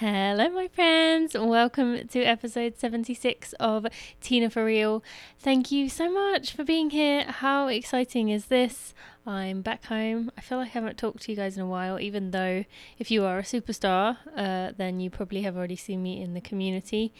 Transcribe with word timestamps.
Hello, 0.00 0.50
my 0.50 0.68
friends. 0.68 1.32
Welcome 1.32 2.06
to 2.08 2.22
episode 2.22 2.76
76 2.78 3.54
of 3.54 3.86
Tina 4.20 4.50
for 4.50 4.62
Real. 4.62 5.02
Thank 5.38 5.72
you 5.72 5.88
so 5.88 6.12
much 6.12 6.52
for 6.52 6.64
being 6.64 6.90
here. 6.90 7.24
How 7.24 7.68
exciting 7.68 8.28
is 8.28 8.48
this? 8.48 8.92
I'm 9.26 9.62
back 9.62 9.86
home. 9.86 10.30
I 10.36 10.42
feel 10.42 10.58
like 10.58 10.66
I 10.66 10.72
haven't 10.72 10.98
talked 10.98 11.22
to 11.22 11.32
you 11.32 11.36
guys 11.36 11.56
in 11.56 11.62
a 11.62 11.66
while, 11.66 11.98
even 11.98 12.30
though 12.30 12.66
if 12.98 13.10
you 13.10 13.24
are 13.24 13.38
a 13.38 13.42
superstar, 13.42 14.18
uh, 14.36 14.72
then 14.76 15.00
you 15.00 15.08
probably 15.08 15.40
have 15.44 15.56
already 15.56 15.76
seen 15.76 16.02
me 16.02 16.20
in 16.20 16.34
the 16.34 16.42
community. 16.42 17.14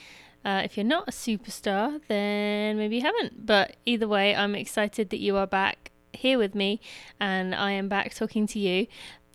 Uh, 0.45 0.61
if 0.62 0.77
you're 0.77 0.84
not 0.84 1.08
a 1.08 1.12
superstar, 1.12 2.02
then 2.08 2.77
maybe 2.77 2.96
you 2.96 3.02
haven't. 3.02 3.46
But 3.46 3.77
either 3.86 4.06
way, 4.06 4.36
I'm 4.36 4.54
excited 4.54 5.08
that 5.08 5.20
you 5.20 5.38
are 5.38 5.46
back 5.46 5.93
here 6.12 6.36
with 6.38 6.54
me 6.54 6.80
and 7.18 7.54
I 7.54 7.70
am 7.72 7.88
back 7.88 8.12
talking 8.12 8.46
to 8.48 8.58
you. 8.58 8.86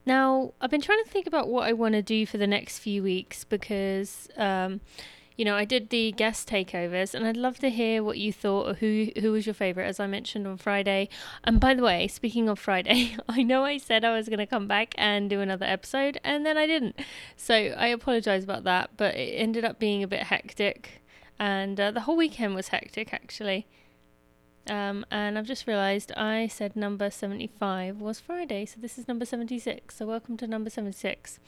Now, 0.05 0.53
I've 0.59 0.71
been 0.71 0.81
trying 0.81 1.03
to 1.03 1.09
think 1.09 1.27
about 1.27 1.47
what 1.47 1.67
I 1.67 1.73
want 1.73 1.93
to 1.93 2.01
do 2.01 2.25
for 2.25 2.37
the 2.37 2.47
next 2.47 2.79
few 2.79 3.03
weeks 3.03 3.43
because, 3.43 4.27
um, 4.35 4.81
you 5.37 5.45
know, 5.45 5.55
I 5.55 5.63
did 5.63 5.89
the 5.89 6.11
guest 6.11 6.49
takeovers, 6.49 7.13
and 7.13 7.25
I'd 7.25 7.37
love 7.37 7.59
to 7.59 7.69
hear 7.69 8.03
what 8.03 8.17
you 8.17 8.33
thought 8.33 8.67
or 8.67 8.73
who 8.75 9.09
who 9.19 9.31
was 9.31 9.45
your 9.45 9.53
favorite, 9.53 9.87
as 9.87 9.99
I 9.99 10.07
mentioned 10.07 10.47
on 10.47 10.57
Friday. 10.57 11.07
And 11.43 11.59
by 11.59 11.73
the 11.73 11.83
way, 11.83 12.07
speaking 12.07 12.49
of 12.49 12.59
Friday, 12.59 13.15
I 13.29 13.43
know 13.43 13.63
I 13.63 13.77
said 13.77 14.03
I 14.03 14.15
was 14.15 14.27
going 14.27 14.39
to 14.39 14.45
come 14.45 14.67
back 14.67 14.93
and 14.97 15.29
do 15.29 15.39
another 15.39 15.65
episode, 15.65 16.19
and 16.23 16.45
then 16.45 16.57
I 16.57 16.67
didn't. 16.67 16.99
So 17.35 17.55
I 17.55 17.87
apologize 17.87 18.43
about 18.43 18.63
that, 18.65 18.91
but 18.97 19.15
it 19.15 19.33
ended 19.35 19.65
up 19.65 19.79
being 19.79 20.03
a 20.03 20.07
bit 20.07 20.23
hectic, 20.23 21.03
and 21.39 21.79
uh, 21.79 21.91
the 21.91 22.01
whole 22.01 22.17
weekend 22.17 22.55
was 22.55 22.69
hectic 22.69 23.13
actually. 23.13 23.67
Um, 24.69 25.05
and 25.09 25.37
I've 25.37 25.45
just 25.45 25.67
realised 25.67 26.11
I 26.15 26.47
said 26.47 26.75
number 26.75 27.09
75 27.09 27.99
was 27.99 28.19
Friday, 28.19 28.65
so 28.65 28.79
this 28.79 28.97
is 28.97 29.07
number 29.07 29.25
76. 29.25 29.95
So 29.95 30.05
welcome 30.05 30.37
to 30.37 30.47
number 30.47 30.69
76. 30.69 31.39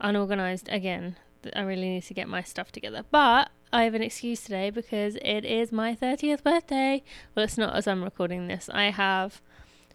Unorganised 0.00 0.68
again. 0.70 1.16
I 1.54 1.62
really 1.62 1.88
need 1.88 2.02
to 2.04 2.14
get 2.14 2.28
my 2.28 2.42
stuff 2.42 2.72
together. 2.72 3.04
But 3.10 3.50
I 3.72 3.84
have 3.84 3.94
an 3.94 4.02
excuse 4.02 4.42
today 4.42 4.70
because 4.70 5.16
it 5.22 5.44
is 5.44 5.70
my 5.70 5.94
30th 5.94 6.42
birthday. 6.42 7.02
Well, 7.34 7.44
it's 7.44 7.56
not 7.56 7.76
as 7.76 7.86
I'm 7.86 8.02
recording 8.02 8.48
this. 8.48 8.68
I 8.72 8.90
have 8.90 9.40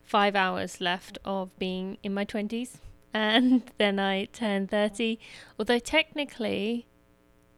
five 0.04 0.36
hours 0.36 0.80
left 0.80 1.18
of 1.26 1.58
being 1.60 1.98
in 2.04 2.14
my 2.14 2.26
20s, 2.26 2.78
and 3.14 3.64
then 3.78 4.00
I 4.00 4.26
turn 4.26 4.68
30. 4.68 5.20
Although 5.60 5.80
technically, 5.80 6.88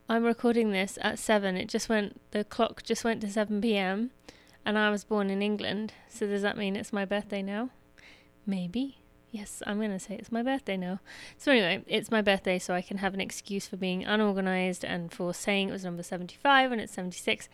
I'm 0.09 0.23
recording 0.23 0.71
this 0.71 0.97
at 1.01 1.19
7. 1.19 1.55
It 1.55 1.69
just 1.69 1.87
went, 1.87 2.19
the 2.31 2.43
clock 2.43 2.81
just 2.83 3.03
went 3.03 3.21
to 3.21 3.29
7 3.29 3.61
pm 3.61 4.11
and 4.67 4.77
I 4.77 4.89
was 4.89 5.05
born 5.05 5.29
in 5.29 5.41
England, 5.41 5.93
so 6.09 6.27
does 6.27 6.41
that 6.41 6.57
mean 6.57 6.75
it's 6.75 6.91
my 6.91 7.05
birthday 7.05 7.41
now? 7.41 7.69
Maybe. 8.45 8.97
Yes, 9.31 9.63
I'm 9.65 9.77
going 9.77 9.91
to 9.91 9.99
say 9.99 10.15
it's 10.15 10.29
my 10.29 10.43
birthday 10.43 10.75
now. 10.75 10.99
So, 11.37 11.53
anyway, 11.53 11.85
it's 11.87 12.11
my 12.11 12.21
birthday, 12.21 12.59
so 12.59 12.73
I 12.73 12.81
can 12.81 12.97
have 12.97 13.13
an 13.13 13.21
excuse 13.21 13.65
for 13.65 13.77
being 13.77 14.03
unorganized 14.03 14.83
and 14.83 15.09
for 15.09 15.33
saying 15.33 15.69
it 15.69 15.71
was 15.71 15.85
number 15.85 16.03
75 16.03 16.73
and 16.73 16.81
it's 16.81 16.91
76. 16.91 17.47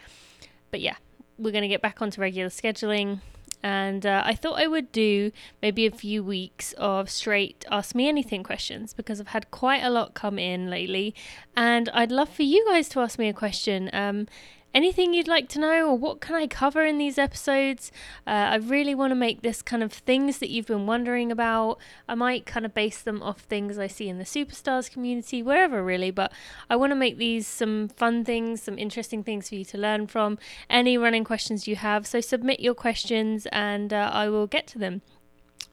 But 0.71 0.81
yeah, 0.81 0.95
we're 1.37 1.51
going 1.51 1.61
to 1.61 1.67
get 1.67 1.83
back 1.83 2.01
onto 2.01 2.19
regular 2.19 2.49
scheduling. 2.49 3.21
And 3.61 4.07
uh, 4.07 4.23
I 4.25 4.33
thought 4.33 4.59
I 4.59 4.65
would 4.65 4.91
do 4.91 5.31
maybe 5.61 5.85
a 5.85 5.91
few 5.91 6.23
weeks 6.23 6.73
of 6.79 7.11
straight 7.11 7.63
Ask 7.69 7.93
Me 7.93 8.09
Anything 8.09 8.41
questions 8.41 8.91
because 8.91 9.21
I've 9.21 9.27
had 9.27 9.51
quite 9.51 9.83
a 9.83 9.91
lot 9.91 10.15
come 10.15 10.39
in 10.39 10.67
lately. 10.67 11.13
And 11.55 11.89
I'd 11.89 12.11
love 12.11 12.29
for 12.29 12.43
you 12.43 12.65
guys 12.67 12.89
to 12.89 13.01
ask 13.01 13.19
me 13.19 13.29
a 13.29 13.33
question. 13.33 13.91
Um, 13.93 14.27
anything 14.73 15.13
you'd 15.13 15.27
like 15.27 15.47
to 15.49 15.59
know 15.59 15.87
or 15.89 15.97
what 15.97 16.21
can 16.21 16.35
I 16.35 16.47
cover 16.47 16.83
in 16.83 16.97
these 16.97 17.17
episodes. 17.17 17.91
Uh, 18.25 18.31
I 18.31 18.55
really 18.55 18.95
want 18.95 19.11
to 19.11 19.15
make 19.15 19.41
this 19.41 19.61
kind 19.61 19.83
of 19.83 19.93
things 19.93 20.39
that 20.39 20.49
you've 20.49 20.67
been 20.67 20.85
wondering 20.85 21.31
about. 21.31 21.77
I 22.07 22.15
might 22.15 22.45
kind 22.45 22.65
of 22.65 22.73
base 22.73 23.01
them 23.01 23.21
off 23.21 23.41
things 23.41 23.77
I 23.77 23.87
see 23.87 24.09
in 24.09 24.17
the 24.17 24.23
superstars 24.23 24.91
community, 24.91 25.43
wherever 25.43 25.83
really, 25.83 26.11
but 26.11 26.31
I 26.69 26.75
want 26.75 26.91
to 26.91 26.95
make 26.95 27.17
these 27.17 27.47
some 27.47 27.89
fun 27.89 28.25
things, 28.25 28.63
some 28.63 28.77
interesting 28.77 29.23
things 29.23 29.49
for 29.49 29.55
you 29.55 29.65
to 29.65 29.77
learn 29.77 30.07
from. 30.07 30.37
Any 30.69 30.97
running 30.97 31.23
questions 31.23 31.67
you 31.67 31.75
have, 31.75 32.07
so 32.07 32.21
submit 32.21 32.59
your 32.59 32.75
questions 32.75 33.47
and 33.51 33.93
uh, 33.93 34.09
I 34.13 34.29
will 34.29 34.47
get 34.47 34.67
to 34.67 34.79
them. 34.79 35.01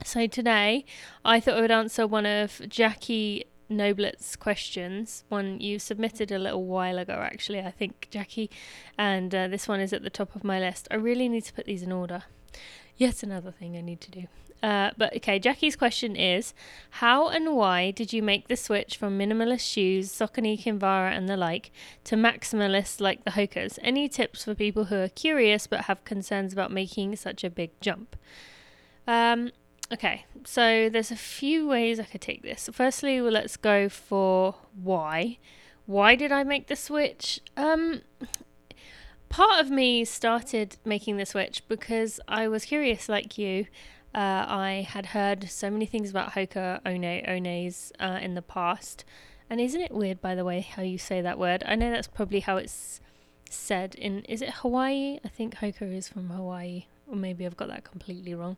So 0.04 0.26
today, 0.26 0.86
I 1.24 1.40
thought 1.40 1.58
I 1.58 1.60
would 1.60 1.70
answer 1.70 2.06
one 2.06 2.24
of 2.24 2.62
Jackie 2.68 3.44
Noblet's 3.70 4.36
questions. 4.36 5.24
One 5.28 5.60
you 5.60 5.78
submitted 5.78 6.30
a 6.30 6.38
little 6.38 6.64
while 6.64 6.98
ago, 6.98 7.14
actually, 7.14 7.60
I 7.60 7.70
think, 7.70 8.08
Jackie, 8.10 8.50
and 8.98 9.34
uh, 9.34 9.48
this 9.48 9.68
one 9.68 9.80
is 9.80 9.92
at 9.92 10.02
the 10.02 10.10
top 10.10 10.34
of 10.34 10.44
my 10.44 10.58
list. 10.58 10.88
I 10.90 10.96
really 10.96 11.28
need 11.28 11.44
to 11.44 11.52
put 11.52 11.66
these 11.66 11.82
in 11.82 11.92
order. 11.92 12.24
Yet 12.96 13.22
another 13.22 13.52
thing 13.52 13.76
I 13.76 13.80
need 13.80 14.00
to 14.02 14.10
do. 14.10 14.26
Uh, 14.62 14.90
but 14.98 15.16
okay, 15.16 15.38
Jackie's 15.38 15.76
question 15.76 16.14
is 16.14 16.52
How 16.90 17.28
and 17.28 17.56
why 17.56 17.92
did 17.92 18.12
you 18.12 18.22
make 18.22 18.48
the 18.48 18.56
switch 18.56 18.96
from 18.96 19.18
minimalist 19.18 19.60
shoes, 19.72 20.12
Saucony, 20.12 20.62
Kinvara, 20.62 21.16
and 21.16 21.28
the 21.28 21.36
like, 21.36 21.70
to 22.04 22.16
maximalist 22.16 23.00
like 23.00 23.24
the 23.24 23.30
Hokas? 23.30 23.78
Any 23.82 24.08
tips 24.08 24.44
for 24.44 24.54
people 24.54 24.86
who 24.86 24.96
are 24.96 25.08
curious 25.08 25.66
but 25.66 25.82
have 25.82 26.04
concerns 26.04 26.52
about 26.52 26.70
making 26.72 27.16
such 27.16 27.42
a 27.42 27.50
big 27.50 27.70
jump? 27.80 28.16
Um, 29.06 29.50
Okay, 29.92 30.24
so 30.44 30.88
there's 30.88 31.10
a 31.10 31.16
few 31.16 31.66
ways 31.66 31.98
I 31.98 32.04
could 32.04 32.20
take 32.20 32.42
this. 32.42 32.70
Firstly, 32.72 33.20
well, 33.20 33.32
let's 33.32 33.56
go 33.56 33.88
for 33.88 34.54
why. 34.80 35.38
Why 35.86 36.14
did 36.14 36.30
I 36.30 36.44
make 36.44 36.68
the 36.68 36.76
switch? 36.76 37.40
Um, 37.56 38.02
part 39.28 39.60
of 39.60 39.68
me 39.68 40.04
started 40.04 40.76
making 40.84 41.16
the 41.16 41.26
switch 41.26 41.66
because 41.66 42.20
I 42.28 42.46
was 42.46 42.64
curious, 42.64 43.08
like 43.08 43.36
you. 43.36 43.66
Uh, 44.14 44.46
I 44.46 44.86
had 44.88 45.06
heard 45.06 45.50
so 45.50 45.70
many 45.70 45.86
things 45.86 46.10
about 46.10 46.32
Hoka 46.32 46.80
One 46.84 47.44
Ones 47.44 47.92
uh, 47.98 48.18
in 48.22 48.34
the 48.34 48.42
past. 48.42 49.04
And 49.48 49.60
isn't 49.60 49.80
it 49.80 49.92
weird, 49.92 50.20
by 50.20 50.36
the 50.36 50.44
way, 50.44 50.60
how 50.60 50.82
you 50.82 50.98
say 50.98 51.20
that 51.20 51.38
word? 51.38 51.64
I 51.66 51.74
know 51.74 51.90
that's 51.90 52.06
probably 52.06 52.40
how 52.40 52.56
it's 52.56 53.00
said 53.48 53.96
in. 53.96 54.20
Is 54.26 54.40
it 54.40 54.50
Hawaii? 54.54 55.18
I 55.24 55.28
think 55.28 55.56
Hoka 55.56 55.92
is 55.96 56.08
from 56.08 56.28
Hawaii 56.30 56.84
or 57.10 57.16
maybe 57.16 57.44
I've 57.44 57.56
got 57.56 57.68
that 57.68 57.84
completely 57.84 58.34
wrong. 58.34 58.56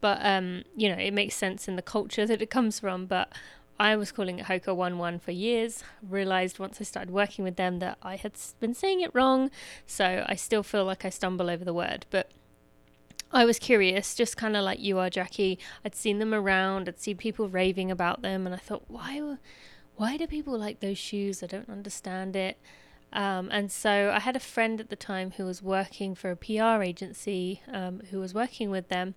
But 0.00 0.18
um, 0.22 0.64
you 0.76 0.88
know, 0.88 1.00
it 1.00 1.12
makes 1.12 1.34
sense 1.34 1.68
in 1.68 1.76
the 1.76 1.82
culture 1.82 2.26
that 2.26 2.40
it 2.42 2.50
comes 2.50 2.80
from. 2.80 3.06
But 3.06 3.32
I 3.78 3.96
was 3.96 4.12
calling 4.12 4.38
it 4.38 4.46
Hoka 4.46 4.74
One 4.74 4.98
One 4.98 5.18
for 5.18 5.32
years. 5.32 5.84
Realized 6.08 6.58
once 6.58 6.78
I 6.80 6.84
started 6.84 7.12
working 7.12 7.44
with 7.44 7.56
them 7.56 7.78
that 7.78 7.98
I 8.02 8.16
had 8.16 8.32
been 8.60 8.74
saying 8.74 9.00
it 9.00 9.10
wrong, 9.14 9.50
so 9.86 10.24
I 10.28 10.34
still 10.34 10.62
feel 10.62 10.84
like 10.84 11.04
I 11.04 11.10
stumble 11.10 11.50
over 11.50 11.64
the 11.64 11.74
word. 11.74 12.06
But 12.10 12.30
I 13.32 13.44
was 13.44 13.60
curious, 13.60 14.14
just 14.14 14.36
kind 14.36 14.56
of 14.56 14.64
like 14.64 14.80
you 14.80 14.98
are, 14.98 15.08
Jackie. 15.08 15.58
I'd 15.84 15.94
seen 15.94 16.18
them 16.18 16.34
around. 16.34 16.88
I'd 16.88 16.98
seen 16.98 17.16
people 17.16 17.48
raving 17.48 17.90
about 17.90 18.22
them, 18.22 18.44
and 18.44 18.54
I 18.54 18.58
thought, 18.58 18.82
why, 18.88 19.36
why 19.94 20.16
do 20.16 20.26
people 20.26 20.58
like 20.58 20.80
those 20.80 20.98
shoes? 20.98 21.42
I 21.42 21.46
don't 21.46 21.68
understand 21.68 22.34
it. 22.34 22.58
Um, 23.12 23.48
and 23.50 23.70
so 23.72 24.12
I 24.14 24.20
had 24.20 24.36
a 24.36 24.40
friend 24.40 24.80
at 24.80 24.88
the 24.88 24.96
time 24.96 25.32
who 25.32 25.44
was 25.44 25.62
working 25.62 26.14
for 26.14 26.30
a 26.30 26.36
PR 26.36 26.82
agency 26.82 27.62
um, 27.72 28.00
who 28.10 28.20
was 28.20 28.34
working 28.34 28.70
with 28.70 28.88
them. 28.88 29.14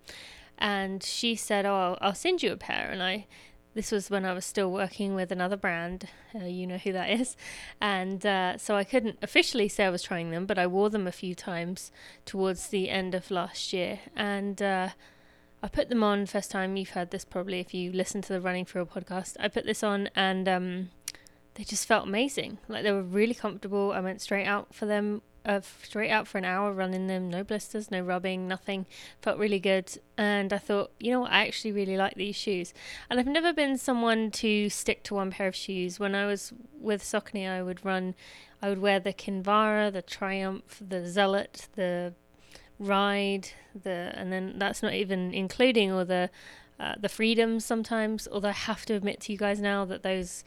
And 0.58 1.04
she 1.04 1.36
said, 1.36 1.66
Oh, 1.66 1.98
I'll, 2.02 2.16
send 2.16 2.44
you 2.44 2.52
a 2.52 2.58
pair. 2.58 2.90
And 2.90 3.04
I, 3.04 3.28
this 3.74 3.92
was 3.92 4.09
when 4.09 4.26
I 4.26 4.34
was 4.34 4.46
still 4.46 4.72
working 4.72 5.16
with 5.16 5.31
another 5.31 5.58
brand. 5.58 6.08
Uh, 6.34 6.46
you 6.46 6.66
know 6.66 6.78
who 6.78 6.92
that 6.94 7.09
is. 7.09 7.36
And 7.81 8.26
uh, 8.26 8.58
so 8.58 8.76
I 8.76 8.84
couldn't 8.84 9.18
officially 9.22 9.68
say 9.68 9.86
I 9.86 9.90
was 9.90 10.04
trying 10.04 10.31
them, 10.31 10.46
but 10.46 10.58
I 10.58 10.68
wore 10.68 10.90
them 10.90 11.08
a 11.08 11.12
few 11.12 11.36
times 11.36 11.92
towards 12.25 12.68
the 12.68 12.90
end 12.90 13.14
of 13.16 13.31
last 13.31 13.74
year. 13.74 14.00
And, 14.16 14.62
uh, 14.62 14.90
I 15.64 15.70
put 15.70 15.88
them 15.88 16.04
on 16.04 16.25
first 16.25 16.52
time. 16.52 16.75
You've 16.75 16.90
heard 16.90 17.12
this 17.12 17.24
probably 17.24 17.62
if 17.62 17.74
you 17.74 17.90
listen 17.94 18.22
to 18.24 18.34
the 18.34 18.42
Running 18.42 18.66
for 18.66 18.81
a 18.81 18.86
podcast. 18.86 19.38
I 19.40 19.48
put 19.48 19.66
this 19.66 19.81
on 19.81 20.10
and 20.14 20.50
um, 20.50 20.90
they 21.56 21.64
just 21.64 21.88
felt 21.88 22.08
amazing. 22.08 22.58
Like 22.68 22.84
they 22.84 22.91
were 22.91 23.03
really 23.03 23.34
comfortable. 23.34 23.91
I 23.91 24.00
went 24.00 24.22
straight 24.22 24.46
out 24.46 24.74
for 24.74 24.86
them, 24.86 25.22
uh, 25.46 25.62
straight 25.84 26.09
out 26.09 26.28
for 26.28 26.38
an 26.38 26.46
hour 26.46 26.72
running 26.72 27.08
them. 27.08 27.30
No 27.30 27.44
blisters, 27.44 27.91
no 27.91 28.02
rubbing, 28.02 28.47
nothing. 28.47 28.86
Felt 29.22 29.38
really 29.38 29.59
good. 29.59 29.97
And 30.18 30.52
I 30.52 30.58
thought, 30.58 30.92
you 31.00 31.12
know 31.12 31.22
what, 31.22 31.31
I 31.31 31.46
actually 31.46 31.72
really 31.72 31.97
like 31.97 32.16
these 32.16 32.36
shoes. 32.36 32.74
And 33.09 33.19
I've 33.19 33.28
never 33.28 33.53
been 33.53 33.78
someone 33.78 34.31
to 34.31 34.69
stick 34.69 35.03
to 35.03 35.16
one 35.16 35.31
pair 35.31 35.47
of 35.47 35.56
shoes. 35.56 36.00
When 36.00 36.16
I 36.16 36.25
was 36.25 36.53
with 36.80 37.03
Saucony, 37.03 37.48
I 37.48 37.62
would 37.62 37.86
run, 37.86 38.16
I 38.62 38.69
would 38.69 38.80
wear 38.80 39.00
the 39.00 39.13
Kinvara, 39.13 39.92
the 39.92 40.01
Triumph, 40.01 40.81
the 40.86 41.07
Zealot, 41.07 41.68
the 41.75 42.13
Ride, 42.80 43.50
the, 43.83 44.12
and 44.16 44.31
then 44.31 44.57
that's 44.57 44.81
not 44.81 44.94
even 44.94 45.33
including 45.33 45.92
all 45.92 46.04
the, 46.04 46.31
uh, 46.80 46.95
the 47.00 47.10
Freedoms 47.10 47.63
sometimes. 47.63 48.28
Although 48.31 48.50
I 48.50 48.54
have 48.54 48.86
to 48.88 48.95
admit 48.95 49.19
to 49.22 49.31
you 49.31 49.38
guys 49.38 49.60
now 49.60 49.86
that 49.86 50.01
those 50.01 50.44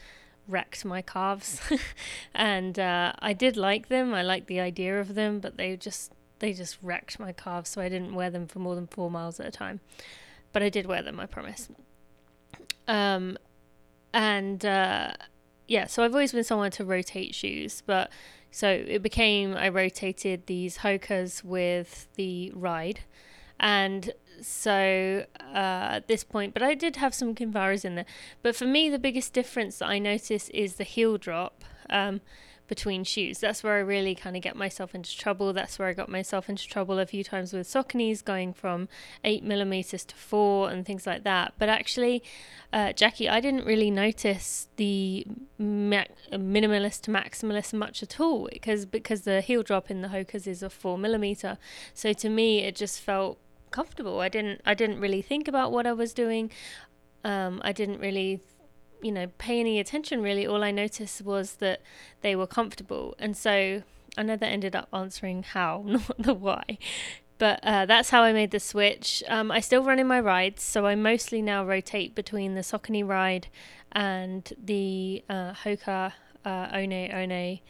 wrecked 0.49 0.85
my 0.85 1.03
calves. 1.03 1.61
And 2.35 2.79
uh, 2.79 3.13
i 3.19 3.33
did 3.33 3.57
like 3.57 3.89
them 3.89 4.15
i 4.15 4.23
liked 4.23 4.47
the 4.47 4.61
idea 4.61 5.01
of 5.01 5.15
them 5.15 5.41
but 5.41 5.57
they 5.57 5.77
just 5.77 6.13
they 6.39 6.53
just 6.53 6.79
wrecked 6.83 7.19
my 7.19 7.33
calves 7.33 7.71
so 7.71 7.81
i 7.81 7.89
didn't 7.89 8.15
wear 8.15 8.31
them 8.31 8.47
for 8.47 8.59
more 8.59 8.75
than 8.75 8.87
four 8.87 9.11
miles 9.11 9.41
at 9.41 9.47
a 9.47 9.51
time. 9.51 9.81
But 10.53 10.63
i 10.63 10.69
did 10.69 10.87
wear 10.87 11.03
them 11.03 11.19
i 11.21 11.27
promise. 11.27 11.69
Um 12.87 13.39
and 14.13 14.65
uh, 14.65 15.13
yeah 15.69 15.87
so 15.87 16.03
i've 16.03 16.13
always 16.13 16.33
been 16.33 16.45
someone 16.45 16.71
to 16.71 16.85
rotate 16.85 17.35
shoes 17.35 17.83
but 17.85 18.11
so 18.51 18.69
it 18.71 19.03
became 19.03 19.55
i 19.55 19.69
rotated 19.69 20.47
these 20.47 20.79
hokas 20.79 21.45
with 21.45 22.09
the 22.15 22.53
ride 22.55 23.01
and 23.59 24.13
so 24.43 25.25
uh, 25.41 25.97
at 25.97 26.09
this 26.09 26.25
point, 26.25 26.53
but 26.55 26.63
I 26.63 26.75
did 26.75 26.97
have 26.97 27.15
some 27.15 27.35
Kinvaras 27.35 27.85
in 27.85 27.95
there. 27.95 28.07
But 28.43 28.55
for 28.55 28.67
me, 28.67 28.89
the 28.89 28.99
biggest 28.99 29.33
difference 29.33 29.79
that 29.79 29.89
I 29.89 29.99
notice 29.99 30.49
is 30.51 30.75
the 30.75 30.85
heel 30.85 31.19
drop. 31.19 31.65
Um, 31.89 32.21
between 32.69 33.05
shoes. 33.05 33.39
That's 33.39 33.63
where 33.63 33.75
I 33.75 33.79
really 33.79 34.15
kind 34.15 34.37
of 34.37 34.43
get 34.43 34.57
myself 34.57 34.95
into 34.95 35.17
trouble. 35.17 35.53
That's 35.53 35.79
where 35.79 35.89
I 35.89 35.93
got 35.93 36.09
myself 36.09 36.49
into 36.49 36.67
trouble 36.67 36.99
a 36.99 37.07
few 37.07 37.23
times 37.23 37.53
with 37.53 37.67
Sauconys 37.67 38.25
going 38.25 38.53
from 38.53 38.89
eight 39.25 39.45
millimeters 39.45 40.05
to 40.07 40.17
four 40.17 40.71
and 40.71 40.85
things 40.85 41.07
like 41.07 41.25
that. 41.25 41.55
But 41.59 41.69
actually, 41.69 42.23
uh, 42.73 42.93
Jackie, 42.93 43.29
I 43.29 43.41
didn't 43.41 43.65
really 43.65 43.91
notice 43.91 44.69
the 44.77 45.27
ma- 45.59 46.05
minimalist 46.33 47.03
to 47.03 47.11
maximalist 47.11 47.73
much 47.73 48.03
at 48.03 48.19
all 48.21 48.49
because 48.53 48.87
because 48.87 49.23
the 49.23 49.41
heel 49.41 49.63
drop 49.63 49.91
in 49.91 50.03
the 50.03 50.09
Hokas 50.09 50.47
is 50.47 50.63
a 50.63 50.71
four 50.71 50.99
millimeter. 50.99 51.59
So 51.95 52.13
to 52.15 52.29
me, 52.29 52.65
it 52.65 52.77
just 52.77 53.01
felt 53.01 53.39
comfortable. 53.79 54.21
I 54.21 54.29
didn't 54.37 54.61
I 54.65 54.75
didn't 54.75 55.01
really 55.01 55.23
think 55.23 55.49
about 55.49 55.73
what 55.75 55.87
I 55.87 55.93
was 55.93 56.13
doing. 56.25 56.51
Um, 57.25 57.61
I 57.65 57.73
didn't 57.73 58.01
really 58.01 58.41
you 59.03 59.13
know, 59.13 59.27
pay 59.39 59.61
any 59.61 59.79
attention 59.79 60.23
really. 60.23 60.47
All 60.47 60.63
I 60.65 60.71
noticed 60.71 61.23
was 61.23 61.55
that 61.57 61.81
they 62.23 62.35
were 62.35 62.47
comfortable. 62.47 63.15
And 63.19 63.37
so 63.37 63.83
I 64.17 64.23
know 64.23 64.37
that 64.37 64.47
ended 64.47 64.75
up 64.75 64.89
answering 64.93 65.43
how, 65.43 65.83
not 65.87 66.17
the 66.19 66.35
why. 66.35 66.79
But 67.39 67.61
uh, 67.63 67.85
that's 67.85 68.11
how 68.11 68.23
I 68.23 68.33
made 68.33 68.51
the 68.51 68.61
switch. 68.61 69.23
Um, 69.29 69.51
I 69.51 69.61
still 69.61 69.85
run 69.85 69.99
in 69.99 70.07
my 70.07 70.21
rides, 70.21 70.63
so 70.63 70.87
I 70.87 70.95
mostly 70.95 71.43
now 71.43 71.65
rotate 71.65 72.15
between 72.15 72.55
the 72.55 72.63
Saucony 72.63 73.07
ride 73.07 73.49
and 73.93 74.51
the 74.63 75.23
uh, 75.29 75.53
Hoka 75.53 76.13
uh, 76.47 76.69
One 76.73 76.91
One 76.91 77.61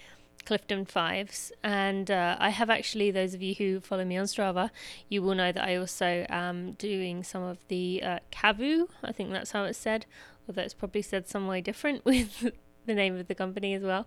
Clifton 0.47 0.85
Fives. 0.85 1.53
And 1.63 2.11
uh, 2.11 2.37
I 2.39 2.51
have 2.51 2.71
actually, 2.71 3.11
those 3.11 3.35
of 3.35 3.43
you 3.43 3.55
who 3.55 3.81
follow 3.81 4.05
me 4.05 4.17
on 4.17 4.25
Strava, 4.25 4.71
you 5.09 5.21
will 5.21 5.35
know 5.35 5.53
that 5.53 5.63
I 5.63 5.77
also 5.77 6.25
am 6.29 6.73
doing 6.73 7.23
some 7.23 7.43
of 7.43 7.59
the 7.69 8.03
uh, 8.03 8.19
Cavu, 8.33 8.89
I 9.03 9.13
think 9.13 9.33
that's 9.33 9.51
how 9.51 9.65
it's 9.65 9.79
said, 9.79 10.07
although 10.49 10.63
it's 10.63 10.75
probably 10.75 11.03
said 11.03 11.29
some 11.29 11.47
way 11.47 11.61
different 11.61 12.05
with 12.07 12.53
the 12.87 12.95
name 12.95 13.17
of 13.17 13.29
the 13.29 13.35
company 13.35 13.75
as 13.75 13.83
well. 13.83 14.07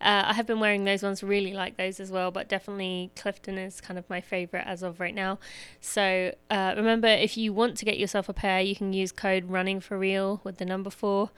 Uh, 0.00 0.24
I 0.26 0.32
have 0.34 0.46
been 0.46 0.60
wearing 0.60 0.84
those 0.84 1.02
ones, 1.02 1.22
really 1.22 1.52
like 1.52 1.76
those 1.76 2.00
as 2.00 2.10
well, 2.10 2.30
but 2.30 2.48
definitely 2.48 3.10
Clifton 3.16 3.58
is 3.58 3.80
kind 3.80 3.98
of 3.98 4.08
my 4.10 4.20
favorite 4.20 4.64
as 4.66 4.82
of 4.82 5.00
right 5.00 5.14
now. 5.14 5.38
So 5.80 6.34
uh, 6.50 6.74
remember, 6.76 7.08
if 7.08 7.36
you 7.36 7.52
want 7.52 7.76
to 7.78 7.84
get 7.84 7.98
yourself 7.98 8.28
a 8.28 8.32
pair, 8.32 8.60
you 8.60 8.76
can 8.76 8.92
use 8.92 9.12
code 9.12 9.44
running 9.50 9.80
for 9.80 9.98
real 9.98 10.40
with 10.44 10.58
the 10.58 10.64
number 10.64 10.90
four. 10.90 11.30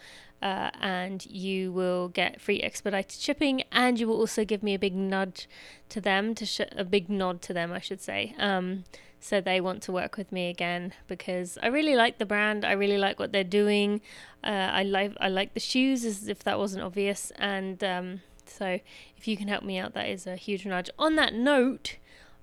Uh, 0.43 0.71
and 0.81 1.27
you 1.27 1.71
will 1.71 2.09
get 2.09 2.41
free 2.41 2.61
expedited 2.61 3.21
shipping, 3.21 3.63
and 3.71 4.01
you 4.01 4.09
will 4.09 4.17
also 4.17 4.43
give 4.43 4.63
me 4.63 4.73
a 4.73 4.79
big 4.79 4.95
nudge 4.95 5.47
to 5.91 6.01
them 6.01 6.35
to 6.35 6.47
sh- 6.47 6.63
a 6.75 6.83
big 6.83 7.11
nod 7.11 7.43
to 7.43 7.53
them, 7.53 7.71
I 7.71 7.79
should 7.79 8.01
say. 8.01 8.35
Um, 8.39 8.85
so 9.21 9.41
they 9.41 9.61
want 9.61 9.83
to 9.83 9.93
work 9.93 10.17
with 10.17 10.33
me 10.33 10.49
again 10.49 10.95
because 11.07 11.59
I 11.63 11.67
really 11.67 11.95
like 11.95 12.19
the 12.19 12.25
brand. 12.25 12.65
I 12.65 12.73
really 12.73 12.97
like 12.97 13.19
what 13.21 13.33
they're 13.33 13.45
doing. 13.45 14.01
Uh, 14.43 14.71
I 14.73 14.83
like 14.83 15.13
I 15.21 15.29
like 15.29 15.53
the 15.53 15.61
shoes, 15.61 16.05
as 16.05 16.27
if 16.27 16.43
that 16.45 16.59
wasn't 16.59 16.83
obvious. 16.83 17.31
And 17.37 17.85
um, 17.85 18.23
so 18.47 18.81
if 19.17 19.29
you 19.29 19.37
can 19.37 19.49
help 19.49 19.63
me 19.63 19.79
out, 19.79 19.93
that 19.93 20.09
is 20.09 20.27
a 20.27 20.37
huge 20.37 20.65
nudge. 20.65 20.89
On 20.99 21.17
that 21.17 21.35
note, 21.35 21.97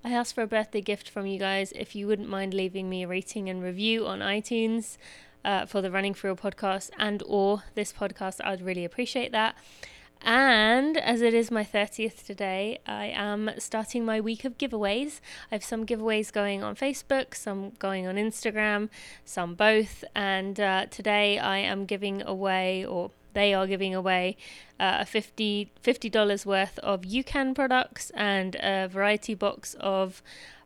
I 0.04 0.12
asked 0.12 0.36
for 0.36 0.42
a 0.42 0.46
birthday 0.46 0.80
gift 0.80 1.10
from 1.10 1.26
you 1.26 1.38
guys. 1.38 1.72
If 1.72 1.96
you 1.96 2.06
wouldn't 2.06 2.28
mind 2.28 2.54
leaving 2.54 2.88
me 2.88 3.02
a 3.02 3.08
rating 3.08 3.48
and 3.48 3.62
review 3.62 4.06
on 4.06 4.20
iTunes. 4.20 4.96
Uh, 5.44 5.64
for 5.64 5.80
the 5.80 5.90
Running 5.90 6.14
For 6.14 6.34
podcast 6.34 6.90
and 6.98 7.22
or 7.24 7.62
this 7.74 7.92
podcast, 7.92 8.44
I'd 8.44 8.60
really 8.60 8.84
appreciate 8.84 9.30
that. 9.32 9.54
And 10.22 10.96
as 10.96 11.22
it 11.22 11.32
is 11.32 11.50
my 11.50 11.64
30th 11.64 12.26
today, 12.26 12.80
I 12.86 13.06
am 13.06 13.50
starting 13.58 14.04
my 14.04 14.20
week 14.20 14.44
of 14.44 14.58
giveaways. 14.58 15.20
I 15.50 15.54
have 15.54 15.64
some 15.64 15.86
giveaways 15.86 16.32
going 16.32 16.62
on 16.62 16.74
Facebook, 16.74 17.34
some 17.34 17.70
going 17.78 18.06
on 18.06 18.16
Instagram, 18.16 18.88
some 19.24 19.54
both. 19.54 20.04
And 20.14 20.58
uh, 20.58 20.86
today 20.86 21.38
I 21.38 21.58
am 21.58 21.84
giving 21.84 22.22
away, 22.22 22.84
or 22.84 23.10
they 23.34 23.54
are 23.54 23.66
giving 23.66 23.94
away, 23.94 24.36
uh, 24.80 24.98
a 25.00 25.06
50 25.06 25.70
$50 25.82 26.46
worth 26.46 26.78
of 26.80 27.02
UCAN 27.02 27.54
products 27.54 28.10
and 28.14 28.56
a 28.56 28.88
variety 28.88 29.34
box 29.34 29.74
of 29.80 30.22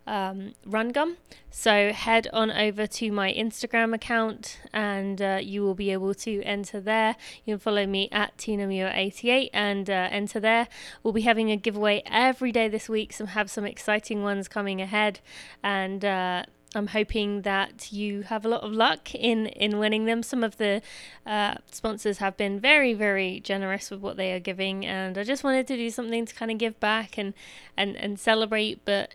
um, 0.06 0.54
Run 0.64 0.90
Gum. 0.90 1.16
So 1.50 1.92
head 1.92 2.28
on 2.32 2.50
over 2.50 2.86
to 2.86 3.12
my 3.12 3.32
Instagram 3.32 3.94
account 3.94 4.60
and 4.72 5.20
uh, 5.20 5.38
you 5.42 5.62
will 5.62 5.74
be 5.74 5.90
able 5.90 6.14
to 6.14 6.42
enter 6.42 6.80
there. 6.80 7.16
You 7.44 7.54
can 7.54 7.60
follow 7.60 7.86
me 7.86 8.08
at 8.10 8.36
TinaMuir88 8.38 9.50
and 9.52 9.88
uh, 9.88 10.08
enter 10.10 10.40
there. 10.40 10.68
We'll 11.02 11.12
be 11.12 11.22
having 11.22 11.50
a 11.50 11.56
giveaway 11.56 12.02
every 12.06 12.52
day 12.52 12.68
this 12.68 12.88
week. 12.88 13.12
so 13.12 13.26
have 13.26 13.50
some 13.50 13.64
exciting 13.64 14.22
ones 14.22 14.48
coming 14.48 14.80
ahead 14.80 15.20
and. 15.62 16.04
Uh, 16.04 16.44
I'm 16.74 16.86
hoping 16.86 17.42
that 17.42 17.92
you 17.92 18.22
have 18.22 18.44
a 18.44 18.48
lot 18.48 18.62
of 18.62 18.72
luck 18.72 19.14
in, 19.14 19.46
in 19.46 19.78
winning 19.78 20.06
them. 20.06 20.22
Some 20.22 20.42
of 20.42 20.56
the 20.56 20.80
uh, 21.26 21.56
sponsors 21.70 22.18
have 22.18 22.36
been 22.36 22.60
very, 22.60 22.94
very 22.94 23.40
generous 23.40 23.90
with 23.90 24.00
what 24.00 24.16
they 24.16 24.32
are 24.32 24.40
giving, 24.40 24.86
and 24.86 25.18
I 25.18 25.24
just 25.24 25.44
wanted 25.44 25.66
to 25.66 25.76
do 25.76 25.90
something 25.90 26.24
to 26.24 26.34
kind 26.34 26.50
of 26.50 26.58
give 26.58 26.80
back 26.80 27.18
and, 27.18 27.34
and, 27.76 27.96
and 27.96 28.18
celebrate. 28.18 28.84
But 28.84 29.14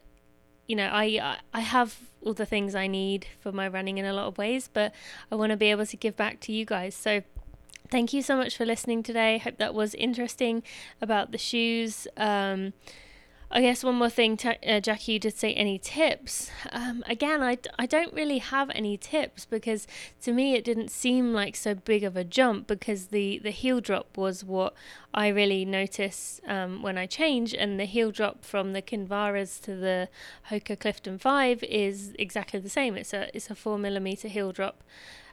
you 0.67 0.75
know, 0.75 0.89
I 0.91 1.37
I 1.53 1.61
have 1.61 1.97
all 2.23 2.33
the 2.33 2.45
things 2.45 2.75
I 2.75 2.87
need 2.87 3.27
for 3.39 3.51
my 3.51 3.67
running 3.67 3.97
in 3.97 4.05
a 4.05 4.13
lot 4.13 4.27
of 4.27 4.37
ways, 4.37 4.69
but 4.71 4.93
I 5.31 5.35
want 5.35 5.51
to 5.51 5.57
be 5.57 5.71
able 5.71 5.85
to 5.85 5.97
give 5.97 6.15
back 6.15 6.39
to 6.41 6.51
you 6.51 6.65
guys. 6.65 6.93
So 6.93 7.21
thank 7.89 8.13
you 8.13 8.21
so 8.21 8.35
much 8.35 8.57
for 8.57 8.65
listening 8.65 9.01
today. 9.03 9.37
Hope 9.37 9.57
that 9.57 9.73
was 9.73 9.93
interesting 9.95 10.63
about 11.01 11.31
the 11.31 11.37
shoes. 11.37 12.07
Um, 12.17 12.73
I 13.49 13.61
guess 13.61 13.81
one 13.81 13.95
more 13.95 14.09
thing, 14.09 14.37
uh, 14.43 14.81
Jackie, 14.81 15.13
you 15.13 15.19
did 15.19 15.37
say 15.37 15.53
any 15.53 15.79
tips. 15.79 16.51
Um, 16.73 17.01
again, 17.07 17.41
I, 17.41 17.57
I 17.79 17.85
don't 17.85 18.13
really 18.13 18.39
have 18.39 18.69
any 18.71 18.97
tips 18.97 19.45
because 19.45 19.87
to 20.23 20.33
me 20.33 20.55
it 20.55 20.65
didn't 20.65 20.91
seem 20.91 21.33
like 21.33 21.55
so 21.55 21.73
big 21.73 22.03
of 22.03 22.17
a 22.17 22.25
jump 22.25 22.67
because 22.67 23.07
the, 23.07 23.39
the 23.39 23.51
heel 23.51 23.79
drop 23.79 24.17
was 24.17 24.43
what 24.43 24.73
I 25.13 25.29
really 25.29 25.63
noticed 25.63 26.41
um, 26.45 26.81
when 26.81 26.97
I 26.97 27.05
change, 27.05 27.53
and 27.53 27.79
the 27.79 27.85
heel 27.85 28.11
drop 28.11 28.43
from 28.43 28.73
the 28.73 28.81
Kinvaras 28.81 29.61
to 29.61 29.75
the 29.75 30.09
Hoka 30.49 30.77
Clifton 30.77 31.17
5 31.17 31.63
is 31.63 32.13
exactly 32.19 32.59
the 32.59 32.69
same. 32.69 32.97
It's 32.97 33.13
a, 33.13 33.33
it's 33.33 33.49
a 33.49 33.55
4 33.55 33.77
millimeter 33.77 34.27
heel 34.27 34.51
drop. 34.51 34.83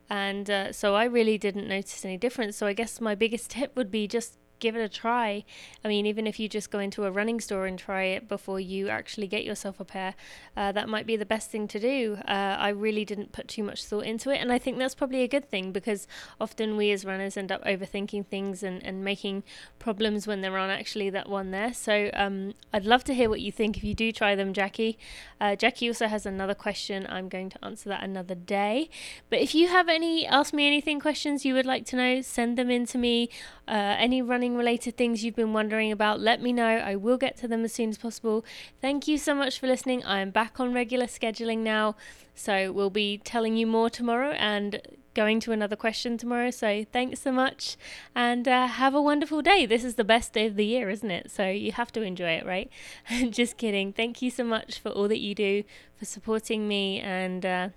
And 0.08 0.48
uh, 0.48 0.72
so 0.72 0.94
I 0.94 1.04
really 1.04 1.36
didn't 1.36 1.66
notice 1.66 2.04
any 2.04 2.16
difference. 2.16 2.56
So 2.56 2.66
I 2.68 2.74
guess 2.74 3.00
my 3.00 3.16
biggest 3.16 3.50
tip 3.50 3.74
would 3.74 3.90
be 3.90 4.06
just 4.06 4.38
give 4.58 4.76
it 4.76 4.80
a 4.80 4.88
try. 4.88 5.44
I 5.84 5.88
mean, 5.88 6.06
even 6.06 6.26
if 6.26 6.38
you 6.40 6.48
just 6.48 6.70
go 6.70 6.78
into 6.78 7.04
a 7.04 7.10
running 7.10 7.40
store 7.40 7.66
and 7.66 7.78
try 7.78 8.04
it 8.04 8.28
before 8.28 8.60
you 8.60 8.88
actually 8.88 9.26
get 9.26 9.44
yourself 9.44 9.80
a 9.80 9.84
pair, 9.84 10.14
uh, 10.56 10.72
that 10.72 10.88
might 10.88 11.06
be 11.06 11.16
the 11.16 11.26
best 11.26 11.50
thing 11.50 11.68
to 11.68 11.78
do. 11.78 12.18
Uh, 12.26 12.56
I 12.58 12.68
really 12.70 13.04
didn't 13.04 13.32
put 13.32 13.48
too 13.48 13.62
much 13.62 13.84
thought 13.84 14.04
into 14.04 14.30
it, 14.30 14.38
and 14.38 14.52
I 14.52 14.58
think 14.58 14.78
that's 14.78 14.94
probably 14.94 15.22
a 15.22 15.28
good 15.28 15.50
thing 15.50 15.72
because 15.72 16.06
often 16.40 16.76
we 16.76 16.90
as 16.92 17.04
runners 17.04 17.36
end 17.36 17.50
up 17.50 17.64
overthinking 17.64 18.26
things 18.26 18.62
and, 18.62 18.82
and 18.84 19.04
making 19.04 19.42
problems 19.78 20.26
when 20.26 20.40
there 20.40 20.56
aren't 20.56 20.78
actually 20.78 21.10
that 21.10 21.28
one 21.28 21.50
there. 21.50 21.72
So 21.74 22.10
um, 22.14 22.54
I'd 22.72 22.84
love 22.84 23.04
to 23.04 23.14
hear 23.14 23.28
what 23.28 23.40
you 23.40 23.52
think 23.52 23.76
if 23.76 23.84
you 23.84 23.94
do 23.94 24.12
try 24.12 24.34
them, 24.34 24.52
Jackie. 24.52 24.98
Uh, 25.40 25.56
Jackie 25.56 25.88
also 25.88 26.06
has 26.06 26.26
another 26.26 26.54
question. 26.54 27.06
I'm 27.08 27.28
going 27.28 27.50
to 27.50 27.64
answer 27.64 27.88
that 27.88 28.02
another 28.02 28.34
day. 28.34 28.90
But 29.30 29.40
if 29.40 29.54
you 29.54 29.68
have 29.68 29.88
any 29.88 30.26
Ask 30.26 30.52
Me 30.52 30.66
Anything 30.66 31.00
questions 31.00 31.44
you 31.44 31.54
would 31.54 31.66
like 31.66 31.86
to 31.86 31.96
know, 31.96 32.20
send 32.20 32.58
them 32.58 32.70
in 32.70 32.86
to 32.86 32.98
me. 32.98 33.28
Uh, 33.66 33.96
any 33.98 34.20
running 34.20 34.43
related 34.52 34.96
things 34.96 35.24
you've 35.24 35.34
been 35.34 35.52
wondering 35.52 35.90
about, 35.90 36.20
let 36.20 36.42
me 36.42 36.52
know. 36.52 36.66
I 36.66 36.96
will 36.96 37.16
get 37.16 37.36
to 37.38 37.48
them 37.48 37.64
as 37.64 37.72
soon 37.72 37.90
as 37.90 37.98
possible. 37.98 38.44
Thank 38.80 39.08
you 39.08 39.16
so 39.16 39.34
much 39.34 39.58
for 39.58 39.66
listening. 39.66 40.04
I 40.04 40.20
am 40.20 40.30
back 40.30 40.60
on 40.60 40.74
regular 40.74 41.06
scheduling 41.06 41.58
now, 41.58 41.96
so 42.34 42.70
we'll 42.70 42.90
be 42.90 43.18
telling 43.18 43.56
you 43.56 43.66
more 43.66 43.88
tomorrow 43.88 44.32
and 44.32 44.82
going 45.14 45.40
to 45.40 45.52
another 45.52 45.76
question 45.76 46.18
tomorrow. 46.18 46.50
So 46.50 46.84
thanks 46.92 47.20
so 47.20 47.32
much 47.32 47.76
and 48.14 48.46
uh, 48.46 48.66
have 48.66 48.94
a 48.94 49.00
wonderful 49.00 49.40
day. 49.40 49.64
This 49.64 49.84
is 49.84 49.94
the 49.94 50.04
best 50.04 50.32
day 50.32 50.46
of 50.46 50.56
the 50.56 50.66
year, 50.66 50.90
isn't 50.90 51.10
it? 51.10 51.30
So 51.30 51.48
you 51.48 51.72
have 51.72 51.92
to 51.92 52.02
enjoy 52.02 52.32
it, 52.32 52.44
right? 52.44 52.70
just 53.30 53.56
kidding. 53.56 53.92
Thank 53.92 54.20
you 54.20 54.30
so 54.30 54.44
much 54.44 54.78
for 54.78 54.90
all 54.90 55.08
that 55.08 55.20
you 55.20 55.34
do, 55.34 55.64
for 55.96 56.04
supporting 56.04 56.68
me, 56.68 57.00
and 57.00 57.46
uh, 57.46 57.68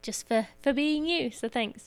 just 0.00 0.26
for, 0.26 0.48
for 0.62 0.72
being 0.72 1.06
you. 1.06 1.30
So 1.30 1.48
thanks. 1.48 1.86